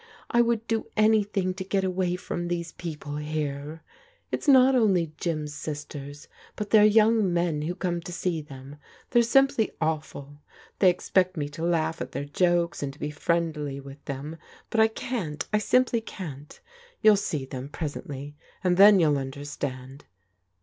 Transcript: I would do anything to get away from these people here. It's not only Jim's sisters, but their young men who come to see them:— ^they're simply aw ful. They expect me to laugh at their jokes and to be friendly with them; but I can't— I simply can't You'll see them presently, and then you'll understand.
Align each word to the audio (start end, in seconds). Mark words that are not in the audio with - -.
I 0.31 0.41
would 0.41 0.65
do 0.65 0.87
anything 0.97 1.53
to 1.53 1.63
get 1.63 1.83
away 1.83 2.15
from 2.15 2.47
these 2.47 2.71
people 2.71 3.17
here. 3.17 3.83
It's 4.31 4.47
not 4.47 4.73
only 4.73 5.13
Jim's 5.17 5.53
sisters, 5.53 6.27
but 6.55 6.71
their 6.71 6.83
young 6.83 7.31
men 7.31 7.61
who 7.61 7.75
come 7.75 8.01
to 8.01 8.11
see 8.11 8.41
them:— 8.41 8.77
^they're 9.11 9.23
simply 9.23 9.69
aw 9.79 9.99
ful. 9.99 10.41
They 10.79 10.89
expect 10.89 11.37
me 11.37 11.49
to 11.49 11.63
laugh 11.63 12.01
at 12.01 12.13
their 12.13 12.25
jokes 12.25 12.81
and 12.81 12.91
to 12.93 12.99
be 12.99 13.11
friendly 13.11 13.79
with 13.79 14.03
them; 14.05 14.37
but 14.71 14.79
I 14.79 14.87
can't— 14.87 15.47
I 15.53 15.59
simply 15.59 16.01
can't 16.01 16.59
You'll 17.03 17.15
see 17.15 17.45
them 17.45 17.69
presently, 17.69 18.35
and 18.63 18.77
then 18.77 18.99
you'll 18.99 19.19
understand. 19.19 20.05